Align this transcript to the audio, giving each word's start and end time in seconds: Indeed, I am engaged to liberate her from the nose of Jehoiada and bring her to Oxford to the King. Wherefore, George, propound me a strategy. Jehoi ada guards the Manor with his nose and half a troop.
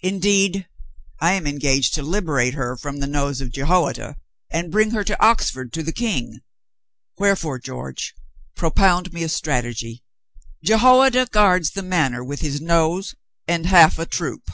Indeed, 0.00 0.66
I 1.20 1.32
am 1.32 1.46
engaged 1.46 1.92
to 1.96 2.02
liberate 2.02 2.54
her 2.54 2.78
from 2.78 2.96
the 3.00 3.06
nose 3.06 3.42
of 3.42 3.52
Jehoiada 3.52 4.16
and 4.50 4.70
bring 4.72 4.92
her 4.92 5.04
to 5.04 5.22
Oxford 5.22 5.70
to 5.74 5.82
the 5.82 5.92
King. 5.92 6.40
Wherefore, 7.18 7.58
George, 7.58 8.14
propound 8.54 9.12
me 9.12 9.22
a 9.22 9.28
strategy. 9.28 10.02
Jehoi 10.64 11.08
ada 11.08 11.26
guards 11.26 11.72
the 11.72 11.82
Manor 11.82 12.24
with 12.24 12.40
his 12.40 12.58
nose 12.58 13.16
and 13.46 13.66
half 13.66 13.98
a 13.98 14.06
troop. 14.06 14.48